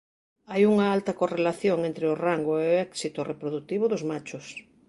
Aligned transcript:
Hai 0.51 0.61
unha 0.71 0.85
alta 0.95 1.17
correlación 1.21 1.79
entre 1.89 2.05
o 2.13 2.19
rango 2.25 2.53
e 2.57 2.63
o 2.71 2.77
éxito 2.87 3.21
reprodutivo 3.31 3.85
dos 3.89 4.03
machos. 4.11 4.45